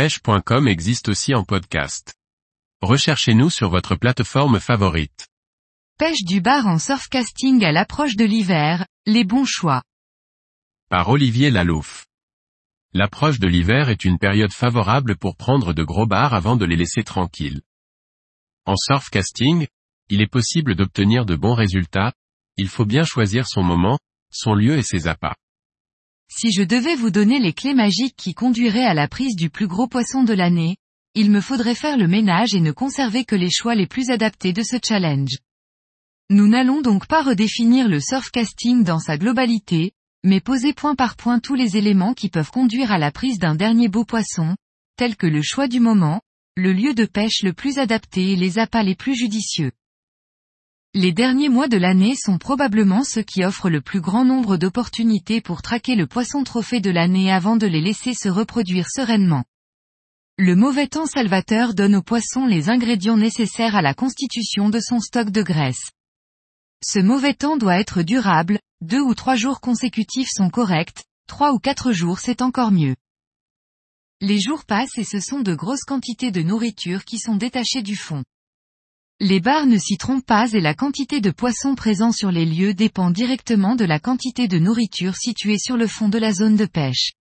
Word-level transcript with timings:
pêche.com 0.00 0.66
existe 0.66 1.10
aussi 1.10 1.34
en 1.34 1.44
podcast. 1.44 2.14
Recherchez-nous 2.80 3.50
sur 3.50 3.68
votre 3.68 3.96
plateforme 3.96 4.58
favorite. 4.58 5.28
Pêche 5.98 6.24
du 6.24 6.40
bar 6.40 6.66
en 6.66 6.78
surfcasting 6.78 7.62
à 7.66 7.70
l'approche 7.70 8.16
de 8.16 8.24
l'hiver, 8.24 8.86
les 9.04 9.24
bons 9.24 9.44
choix. 9.44 9.82
Par 10.88 11.10
Olivier 11.10 11.50
Lalouf. 11.50 12.06
L'approche 12.94 13.40
de 13.40 13.46
l'hiver 13.46 13.90
est 13.90 14.06
une 14.06 14.16
période 14.16 14.54
favorable 14.54 15.18
pour 15.18 15.36
prendre 15.36 15.74
de 15.74 15.84
gros 15.84 16.06
bars 16.06 16.32
avant 16.32 16.56
de 16.56 16.64
les 16.64 16.76
laisser 16.76 17.04
tranquilles. 17.04 17.60
En 18.64 18.76
surfcasting, 18.76 19.66
il 20.08 20.22
est 20.22 20.32
possible 20.32 20.76
d'obtenir 20.76 21.26
de 21.26 21.36
bons 21.36 21.54
résultats, 21.54 22.14
il 22.56 22.68
faut 22.68 22.86
bien 22.86 23.04
choisir 23.04 23.46
son 23.46 23.62
moment, 23.62 23.98
son 24.30 24.54
lieu 24.54 24.78
et 24.78 24.82
ses 24.82 25.08
appâts. 25.08 25.36
Si 26.32 26.52
je 26.52 26.62
devais 26.62 26.94
vous 26.94 27.10
donner 27.10 27.40
les 27.40 27.52
clés 27.52 27.74
magiques 27.74 28.14
qui 28.16 28.34
conduiraient 28.34 28.86
à 28.86 28.94
la 28.94 29.08
prise 29.08 29.34
du 29.34 29.50
plus 29.50 29.66
gros 29.66 29.88
poisson 29.88 30.22
de 30.22 30.32
l'année, 30.32 30.76
il 31.14 31.28
me 31.30 31.40
faudrait 31.40 31.74
faire 31.74 31.98
le 31.98 32.06
ménage 32.06 32.54
et 32.54 32.60
ne 32.60 32.70
conserver 32.70 33.24
que 33.24 33.34
les 33.34 33.50
choix 33.50 33.74
les 33.74 33.88
plus 33.88 34.10
adaptés 34.10 34.52
de 34.52 34.62
ce 34.62 34.76
challenge. 34.82 35.38
Nous 36.30 36.46
n'allons 36.46 36.82
donc 36.82 37.08
pas 37.08 37.22
redéfinir 37.22 37.88
le 37.88 37.98
surfcasting 38.00 38.84
dans 38.84 39.00
sa 39.00 39.18
globalité, 39.18 39.90
mais 40.22 40.40
poser 40.40 40.72
point 40.72 40.94
par 40.94 41.16
point 41.16 41.40
tous 41.40 41.56
les 41.56 41.76
éléments 41.76 42.14
qui 42.14 42.28
peuvent 42.28 42.52
conduire 42.52 42.92
à 42.92 42.98
la 42.98 43.10
prise 43.10 43.40
d'un 43.40 43.56
dernier 43.56 43.88
beau 43.88 44.04
poisson, 44.04 44.54
tels 44.96 45.16
que 45.16 45.26
le 45.26 45.42
choix 45.42 45.66
du 45.66 45.80
moment, 45.80 46.20
le 46.56 46.72
lieu 46.72 46.94
de 46.94 47.06
pêche 47.06 47.42
le 47.42 47.52
plus 47.52 47.78
adapté 47.78 48.32
et 48.32 48.36
les 48.36 48.60
appâts 48.60 48.84
les 48.84 48.94
plus 48.94 49.16
judicieux. 49.16 49.72
Les 50.92 51.12
derniers 51.12 51.48
mois 51.48 51.68
de 51.68 51.76
l'année 51.76 52.16
sont 52.16 52.36
probablement 52.36 53.04
ceux 53.04 53.22
qui 53.22 53.44
offrent 53.44 53.70
le 53.70 53.80
plus 53.80 54.00
grand 54.00 54.24
nombre 54.24 54.56
d'opportunités 54.56 55.40
pour 55.40 55.62
traquer 55.62 55.94
le 55.94 56.08
poisson 56.08 56.42
trophée 56.42 56.80
de 56.80 56.90
l'année 56.90 57.30
avant 57.30 57.56
de 57.56 57.68
les 57.68 57.80
laisser 57.80 58.12
se 58.12 58.28
reproduire 58.28 58.88
sereinement. 58.90 59.44
Le 60.36 60.56
mauvais 60.56 60.88
temps 60.88 61.06
salvateur 61.06 61.74
donne 61.74 61.94
au 61.94 62.02
poisson 62.02 62.44
les 62.44 62.70
ingrédients 62.70 63.16
nécessaires 63.16 63.76
à 63.76 63.82
la 63.82 63.94
constitution 63.94 64.68
de 64.68 64.80
son 64.80 64.98
stock 64.98 65.30
de 65.30 65.42
graisse. 65.42 65.92
Ce 66.84 66.98
mauvais 66.98 67.34
temps 67.34 67.56
doit 67.56 67.78
être 67.78 68.02
durable, 68.02 68.58
deux 68.80 69.00
ou 69.00 69.14
trois 69.14 69.36
jours 69.36 69.60
consécutifs 69.60 70.30
sont 70.32 70.50
corrects, 70.50 71.04
trois 71.28 71.52
ou 71.52 71.60
quatre 71.60 71.92
jours 71.92 72.18
c'est 72.18 72.42
encore 72.42 72.72
mieux. 72.72 72.96
Les 74.20 74.40
jours 74.40 74.64
passent 74.64 74.98
et 74.98 75.04
ce 75.04 75.20
sont 75.20 75.40
de 75.40 75.54
grosses 75.54 75.84
quantités 75.84 76.32
de 76.32 76.42
nourriture 76.42 77.04
qui 77.04 77.20
sont 77.20 77.36
détachées 77.36 77.82
du 77.82 77.94
fond. 77.94 78.24
Les 79.22 79.38
bars 79.38 79.66
ne 79.66 79.76
s'y 79.76 79.98
trompent 79.98 80.24
pas 80.24 80.50
et 80.52 80.60
la 80.60 80.72
quantité 80.72 81.20
de 81.20 81.30
poissons 81.30 81.74
présents 81.74 82.10
sur 82.10 82.30
les 82.30 82.46
lieux 82.46 82.72
dépend 82.72 83.10
directement 83.10 83.76
de 83.76 83.84
la 83.84 84.00
quantité 84.00 84.48
de 84.48 84.58
nourriture 84.58 85.14
située 85.14 85.58
sur 85.58 85.76
le 85.76 85.86
fond 85.86 86.08
de 86.08 86.16
la 86.16 86.32
zone 86.32 86.56
de 86.56 86.64
pêche. 86.64 87.12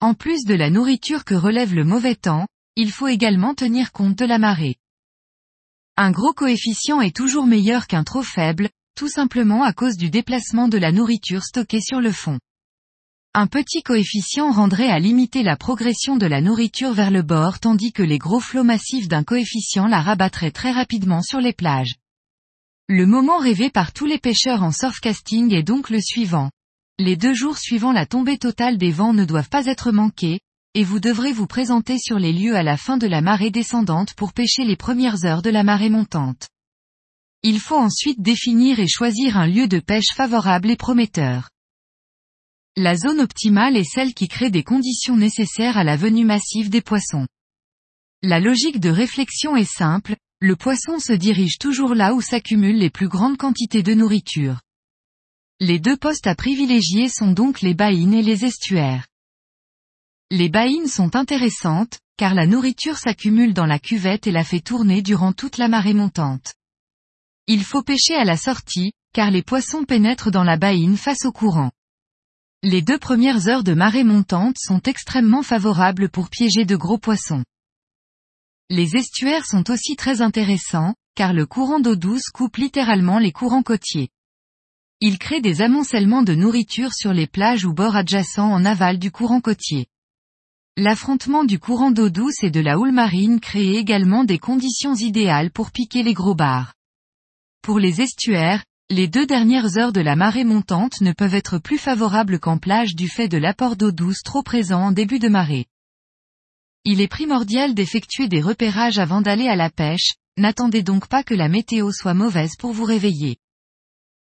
En 0.00 0.14
plus 0.14 0.44
de 0.44 0.54
la 0.54 0.70
nourriture 0.70 1.24
que 1.24 1.34
relève 1.34 1.74
le 1.74 1.82
mauvais 1.82 2.14
temps, 2.14 2.46
il 2.76 2.92
faut 2.92 3.08
également 3.08 3.56
tenir 3.56 3.90
compte 3.90 4.16
de 4.16 4.24
la 4.24 4.38
marée. 4.38 4.76
Un 5.96 6.12
gros 6.12 6.32
coefficient 6.32 7.00
est 7.00 7.16
toujours 7.16 7.46
meilleur 7.46 7.88
qu'un 7.88 8.04
trop 8.04 8.22
faible, 8.22 8.70
tout 8.94 9.08
simplement 9.08 9.64
à 9.64 9.72
cause 9.72 9.96
du 9.96 10.10
déplacement 10.10 10.68
de 10.68 10.78
la 10.78 10.92
nourriture 10.92 11.42
stockée 11.42 11.80
sur 11.80 12.00
le 12.00 12.12
fond. 12.12 12.38
Un 13.40 13.46
petit 13.46 13.84
coefficient 13.84 14.50
rendrait 14.50 14.90
à 14.90 14.98
limiter 14.98 15.44
la 15.44 15.56
progression 15.56 16.16
de 16.16 16.26
la 16.26 16.40
nourriture 16.40 16.92
vers 16.92 17.12
le 17.12 17.22
bord 17.22 17.60
tandis 17.60 17.92
que 17.92 18.02
les 18.02 18.18
gros 18.18 18.40
flots 18.40 18.64
massifs 18.64 19.06
d'un 19.06 19.22
coefficient 19.22 19.86
la 19.86 20.02
rabattraient 20.02 20.50
très 20.50 20.72
rapidement 20.72 21.22
sur 21.22 21.38
les 21.38 21.52
plages. 21.52 21.94
Le 22.88 23.06
moment 23.06 23.38
rêvé 23.38 23.70
par 23.70 23.92
tous 23.92 24.06
les 24.06 24.18
pêcheurs 24.18 24.64
en 24.64 24.72
surfcasting 24.72 25.54
est 25.54 25.62
donc 25.62 25.88
le 25.88 26.00
suivant. 26.00 26.50
Les 26.98 27.14
deux 27.14 27.32
jours 27.32 27.58
suivant 27.58 27.92
la 27.92 28.06
tombée 28.06 28.38
totale 28.38 28.76
des 28.76 28.90
vents 28.90 29.14
ne 29.14 29.24
doivent 29.24 29.48
pas 29.48 29.66
être 29.66 29.92
manqués, 29.92 30.40
et 30.74 30.82
vous 30.82 30.98
devrez 30.98 31.30
vous 31.30 31.46
présenter 31.46 31.96
sur 31.96 32.18
les 32.18 32.32
lieux 32.32 32.56
à 32.56 32.64
la 32.64 32.76
fin 32.76 32.96
de 32.96 33.06
la 33.06 33.20
marée 33.20 33.52
descendante 33.52 34.14
pour 34.14 34.32
pêcher 34.32 34.64
les 34.64 34.74
premières 34.74 35.24
heures 35.24 35.42
de 35.42 35.50
la 35.50 35.62
marée 35.62 35.90
montante. 35.90 36.48
Il 37.44 37.60
faut 37.60 37.78
ensuite 37.78 38.20
définir 38.20 38.80
et 38.80 38.88
choisir 38.88 39.38
un 39.38 39.46
lieu 39.46 39.68
de 39.68 39.78
pêche 39.78 40.12
favorable 40.16 40.70
et 40.70 40.76
prometteur. 40.76 41.50
La 42.80 42.94
zone 42.94 43.20
optimale 43.20 43.76
est 43.76 43.82
celle 43.82 44.14
qui 44.14 44.28
crée 44.28 44.50
des 44.50 44.62
conditions 44.62 45.16
nécessaires 45.16 45.76
à 45.76 45.82
la 45.82 45.96
venue 45.96 46.24
massive 46.24 46.70
des 46.70 46.80
poissons. 46.80 47.26
La 48.22 48.38
logique 48.38 48.78
de 48.78 48.88
réflexion 48.88 49.56
est 49.56 49.68
simple, 49.68 50.14
le 50.38 50.54
poisson 50.54 51.00
se 51.00 51.12
dirige 51.12 51.58
toujours 51.58 51.96
là 51.96 52.14
où 52.14 52.20
s'accumulent 52.20 52.78
les 52.78 52.88
plus 52.88 53.08
grandes 53.08 53.36
quantités 53.36 53.82
de 53.82 53.94
nourriture. 53.94 54.60
Les 55.58 55.80
deux 55.80 55.96
postes 55.96 56.28
à 56.28 56.36
privilégier 56.36 57.08
sont 57.08 57.32
donc 57.32 57.62
les 57.62 57.74
baïnes 57.74 58.14
et 58.14 58.22
les 58.22 58.44
estuaires. 58.44 59.08
Les 60.30 60.48
baïnes 60.48 60.86
sont 60.86 61.16
intéressantes, 61.16 61.98
car 62.16 62.32
la 62.32 62.46
nourriture 62.46 62.96
s'accumule 62.96 63.54
dans 63.54 63.66
la 63.66 63.80
cuvette 63.80 64.28
et 64.28 64.32
la 64.32 64.44
fait 64.44 64.60
tourner 64.60 65.02
durant 65.02 65.32
toute 65.32 65.58
la 65.58 65.66
marée 65.66 65.94
montante. 65.94 66.54
Il 67.48 67.64
faut 67.64 67.82
pêcher 67.82 68.14
à 68.14 68.24
la 68.24 68.36
sortie, 68.36 68.92
car 69.12 69.32
les 69.32 69.42
poissons 69.42 69.82
pénètrent 69.82 70.30
dans 70.30 70.44
la 70.44 70.56
baïne 70.56 70.96
face 70.96 71.24
au 71.24 71.32
courant. 71.32 71.72
Les 72.64 72.82
deux 72.82 72.98
premières 72.98 73.46
heures 73.46 73.62
de 73.62 73.72
marée 73.72 74.02
montante 74.02 74.56
sont 74.58 74.82
extrêmement 74.82 75.44
favorables 75.44 76.08
pour 76.08 76.28
piéger 76.28 76.64
de 76.64 76.74
gros 76.74 76.98
poissons. 76.98 77.44
Les 78.68 78.96
estuaires 78.96 79.46
sont 79.46 79.70
aussi 79.70 79.94
très 79.94 80.22
intéressants, 80.22 80.96
car 81.14 81.32
le 81.32 81.46
courant 81.46 81.78
d'eau 81.78 81.94
douce 81.94 82.30
coupe 82.34 82.56
littéralement 82.56 83.20
les 83.20 83.30
courants 83.30 83.62
côtiers. 83.62 84.08
Il 85.00 85.20
crée 85.20 85.40
des 85.40 85.62
amoncellements 85.62 86.24
de 86.24 86.34
nourriture 86.34 86.92
sur 86.94 87.12
les 87.12 87.28
plages 87.28 87.64
ou 87.64 87.72
bords 87.72 87.94
adjacents 87.94 88.50
en 88.50 88.64
aval 88.64 88.98
du 88.98 89.12
courant 89.12 89.40
côtier. 89.40 89.86
L'affrontement 90.76 91.44
du 91.44 91.60
courant 91.60 91.92
d'eau 91.92 92.10
douce 92.10 92.42
et 92.42 92.50
de 92.50 92.60
la 92.60 92.76
houle 92.76 92.92
marine 92.92 93.38
crée 93.38 93.76
également 93.76 94.24
des 94.24 94.40
conditions 94.40 94.96
idéales 94.96 95.52
pour 95.52 95.70
piquer 95.70 96.02
les 96.02 96.14
gros 96.14 96.34
bars. 96.34 96.74
Pour 97.62 97.78
les 97.78 98.00
estuaires, 98.00 98.64
les 98.90 99.06
deux 99.06 99.26
dernières 99.26 99.76
heures 99.76 99.92
de 99.92 100.00
la 100.00 100.16
marée 100.16 100.44
montante 100.44 101.02
ne 101.02 101.12
peuvent 101.12 101.34
être 101.34 101.58
plus 101.58 101.76
favorables 101.76 102.38
qu'en 102.38 102.56
plage 102.56 102.94
du 102.94 103.06
fait 103.06 103.28
de 103.28 103.36
l'apport 103.36 103.76
d'eau 103.76 103.92
douce 103.92 104.22
trop 104.24 104.42
présent 104.42 104.80
en 104.80 104.92
début 104.92 105.18
de 105.18 105.28
marée. 105.28 105.66
Il 106.84 107.02
est 107.02 107.08
primordial 107.08 107.74
d'effectuer 107.74 108.28
des 108.28 108.40
repérages 108.40 108.98
avant 108.98 109.20
d'aller 109.20 109.46
à 109.46 109.56
la 109.56 109.68
pêche, 109.68 110.14
n'attendez 110.38 110.82
donc 110.82 111.06
pas 111.06 111.22
que 111.22 111.34
la 111.34 111.50
météo 111.50 111.92
soit 111.92 112.14
mauvaise 112.14 112.56
pour 112.58 112.72
vous 112.72 112.84
réveiller. 112.84 113.36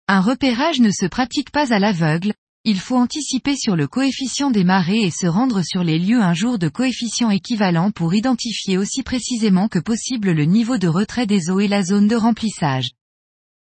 Un 0.09 0.19
repérage 0.19 0.81
ne 0.81 0.91
se 0.91 1.05
pratique 1.05 1.51
pas 1.51 1.73
à 1.73 1.79
l'aveugle, 1.79 2.33
il 2.65 2.79
faut 2.81 2.97
anticiper 2.97 3.55
sur 3.55 3.77
le 3.77 3.87
coefficient 3.87 4.51
des 4.51 4.65
marées 4.65 5.03
et 5.03 5.11
se 5.11 5.27
rendre 5.27 5.61
sur 5.61 5.85
les 5.85 5.97
lieux 5.97 6.21
un 6.21 6.33
jour 6.33 6.59
de 6.59 6.67
coefficient 6.67 7.29
équivalent 7.29 7.91
pour 7.91 8.13
identifier 8.13 8.77
aussi 8.77 9.01
précisément 9.01 9.69
que 9.69 9.79
possible 9.79 10.31
le 10.31 10.43
niveau 10.43 10.77
de 10.77 10.89
retrait 10.89 11.25
des 11.25 11.49
eaux 11.49 11.61
et 11.61 11.69
la 11.69 11.83
zone 11.83 12.09
de 12.09 12.17
remplissage. 12.17 12.89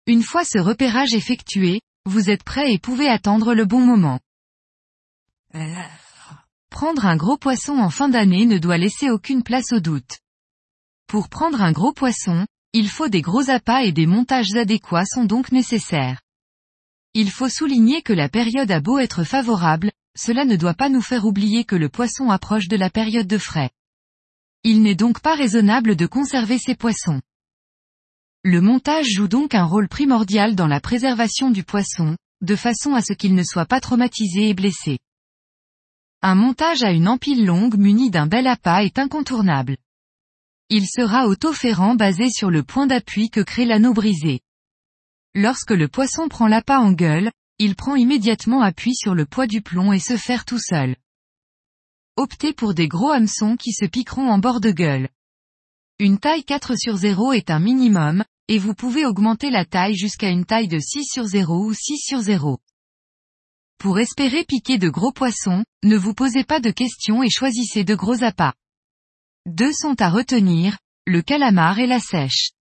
Une 0.05 0.21
fois 0.21 0.43
ce 0.43 0.59
repérage 0.59 1.13
effectué, 1.13 1.79
vous 2.05 2.29
êtes 2.29 2.43
prêt 2.43 2.73
et 2.73 2.77
pouvez 2.77 3.07
attendre 3.07 3.53
le 3.53 3.63
bon 3.63 3.79
moment. 3.79 4.19
Prendre 6.69 7.05
un 7.05 7.15
gros 7.15 7.37
poisson 7.37 7.77
en 7.77 7.89
fin 7.89 8.09
d'année 8.09 8.45
ne 8.45 8.57
doit 8.57 8.77
laisser 8.77 9.09
aucune 9.09 9.43
place 9.43 9.71
au 9.71 9.79
doute. 9.79 10.19
Pour 11.07 11.29
prendre 11.29 11.61
un 11.61 11.71
gros 11.71 11.93
poisson, 11.93 12.45
il 12.73 12.89
faut 12.89 13.07
des 13.07 13.21
gros 13.21 13.49
appâts 13.49 13.85
et 13.85 13.93
des 13.93 14.05
montages 14.05 14.53
adéquats 14.55 15.05
sont 15.05 15.23
donc 15.23 15.53
nécessaires. 15.53 16.19
Il 17.13 17.31
faut 17.31 17.49
souligner 17.49 18.01
que 18.01 18.11
la 18.11 18.27
période 18.27 18.71
a 18.71 18.81
beau 18.81 18.99
être 18.99 19.23
favorable, 19.23 19.91
cela 20.17 20.43
ne 20.43 20.57
doit 20.57 20.73
pas 20.73 20.89
nous 20.89 21.01
faire 21.01 21.25
oublier 21.25 21.63
que 21.63 21.77
le 21.77 21.87
poisson 21.87 22.29
approche 22.29 22.67
de 22.67 22.75
la 22.75 22.89
période 22.89 23.27
de 23.27 23.37
frais. 23.37 23.69
Il 24.63 24.81
n'est 24.81 24.95
donc 24.95 25.21
pas 25.21 25.35
raisonnable 25.35 25.95
de 25.95 26.07
conserver 26.07 26.57
ces 26.57 26.75
poissons. 26.75 27.21
Le 28.45 28.59
montage 28.59 29.05
joue 29.05 29.29
donc 29.29 29.55
un 29.55 29.63
rôle 29.63 29.87
primordial 29.87 30.53
dans 30.53 30.67
la 30.67 30.81
préservation 30.81 31.49
du 31.49 31.63
poisson, 31.63 32.17
de 32.41 32.57
façon 32.57 32.93
à 32.93 33.01
ce 33.01 33.13
qu'il 33.13 33.35
ne 33.35 33.43
soit 33.43 33.65
pas 33.65 33.79
traumatisé 33.79 34.49
et 34.49 34.53
blessé. 34.53 34.99
Un 36.21 36.35
montage 36.35 36.83
à 36.83 36.91
une 36.91 37.07
empile 37.07 37.45
longue 37.45 37.77
munie 37.77 38.11
d'un 38.11 38.27
bel 38.27 38.47
appât 38.47 38.83
est 38.83 38.99
incontournable. 38.99 39.77
Il 40.67 40.87
sera 40.87 41.27
autoférant 41.27 41.95
basé 41.95 42.29
sur 42.29 42.51
le 42.51 42.63
point 42.63 42.85
d'appui 42.85 43.29
que 43.29 43.39
crée 43.39 43.63
l'anneau 43.63 43.93
brisé. 43.93 44.41
Lorsque 45.33 45.71
le 45.71 45.87
poisson 45.87 46.27
prend 46.27 46.47
l'appât 46.47 46.81
en 46.81 46.91
gueule, 46.91 47.31
il 47.59 47.75
prend 47.75 47.95
immédiatement 47.95 48.61
appui 48.61 48.93
sur 48.93 49.15
le 49.15 49.25
poids 49.25 49.47
du 49.47 49.61
plomb 49.61 49.93
et 49.93 49.99
se 49.99 50.17
ferre 50.17 50.43
tout 50.43 50.59
seul. 50.59 50.97
Optez 52.17 52.51
pour 52.51 52.73
des 52.73 52.89
gros 52.89 53.11
hameçons 53.11 53.55
qui 53.55 53.71
se 53.71 53.85
piqueront 53.85 54.29
en 54.29 54.37
bord 54.37 54.59
de 54.59 54.71
gueule. 54.71 55.07
Une 55.99 56.19
taille 56.19 56.43
4 56.43 56.75
sur 56.77 56.97
0 56.97 57.31
est 57.31 57.49
un 57.49 57.59
minimum, 57.59 58.25
et 58.53 58.59
vous 58.59 58.75
pouvez 58.75 59.03
augmenter 59.03 59.49
la 59.49 59.65
taille 59.65 59.95
jusqu'à 59.95 60.29
une 60.29 60.45
taille 60.45 60.67
de 60.67 60.77
6 60.77 61.05
sur 61.05 61.23
0 61.23 61.65
ou 61.65 61.73
6 61.73 61.97
sur 61.97 62.19
0. 62.19 62.59
Pour 63.79 63.97
espérer 63.97 64.43
piquer 64.43 64.77
de 64.77 64.89
gros 64.89 65.11
poissons, 65.11 65.65
ne 65.83 65.97
vous 65.97 66.13
posez 66.13 66.43
pas 66.43 66.59
de 66.59 66.69
questions 66.69 67.23
et 67.23 67.31
choisissez 67.31 67.83
de 67.83 67.95
gros 67.95 68.23
appâts. 68.23 68.53
Deux 69.47 69.73
sont 69.73 69.99
à 69.99 70.11
retenir, 70.11 70.77
le 71.07 71.23
calamar 71.23 71.79
et 71.79 71.87
la 71.87 71.99
sèche. 71.99 72.51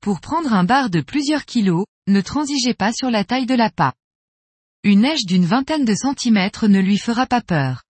Pour 0.00 0.20
prendre 0.20 0.52
un 0.52 0.62
bar 0.62 0.88
de 0.88 1.00
plusieurs 1.00 1.46
kilos, 1.46 1.86
ne 2.06 2.20
transigez 2.20 2.74
pas 2.74 2.92
sur 2.92 3.10
la 3.10 3.24
taille 3.24 3.46
de 3.46 3.56
l'appât. 3.56 3.94
Une 4.84 5.00
neige 5.00 5.26
d'une 5.26 5.46
vingtaine 5.46 5.84
de 5.84 5.96
centimètres 5.96 6.68
ne 6.68 6.78
lui 6.78 6.96
fera 6.96 7.26
pas 7.26 7.40
peur. 7.40 7.82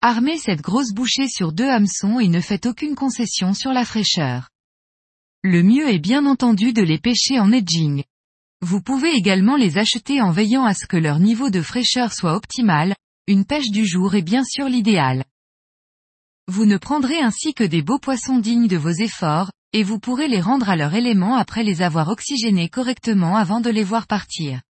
Armez 0.00 0.38
cette 0.38 0.62
grosse 0.62 0.94
bouchée 0.94 1.28
sur 1.28 1.52
deux 1.52 1.68
hameçons 1.68 2.20
et 2.20 2.28
ne 2.28 2.40
faites 2.40 2.64
aucune 2.64 2.94
concession 2.94 3.52
sur 3.52 3.74
la 3.74 3.84
fraîcheur. 3.84 4.48
Le 5.46 5.62
mieux 5.62 5.90
est 5.90 5.98
bien 5.98 6.24
entendu 6.24 6.72
de 6.72 6.80
les 6.80 6.96
pêcher 6.96 7.38
en 7.38 7.52
edging. 7.52 8.02
Vous 8.62 8.80
pouvez 8.80 9.10
également 9.10 9.56
les 9.56 9.76
acheter 9.76 10.22
en 10.22 10.30
veillant 10.30 10.64
à 10.64 10.72
ce 10.72 10.86
que 10.86 10.96
leur 10.96 11.18
niveau 11.18 11.50
de 11.50 11.60
fraîcheur 11.60 12.14
soit 12.14 12.34
optimal, 12.34 12.94
une 13.26 13.44
pêche 13.44 13.68
du 13.68 13.84
jour 13.84 14.14
est 14.14 14.22
bien 14.22 14.42
sûr 14.42 14.70
l'idéal. 14.70 15.22
Vous 16.48 16.64
ne 16.64 16.78
prendrez 16.78 17.20
ainsi 17.20 17.52
que 17.52 17.62
des 17.62 17.82
beaux 17.82 17.98
poissons 17.98 18.38
dignes 18.38 18.68
de 18.68 18.78
vos 18.78 18.88
efforts, 18.88 19.50
et 19.74 19.82
vous 19.82 19.98
pourrez 19.98 20.28
les 20.28 20.40
rendre 20.40 20.70
à 20.70 20.76
leur 20.76 20.94
élément 20.94 21.36
après 21.36 21.62
les 21.62 21.82
avoir 21.82 22.08
oxygénés 22.08 22.70
correctement 22.70 23.36
avant 23.36 23.60
de 23.60 23.68
les 23.68 23.84
voir 23.84 24.06
partir. 24.06 24.62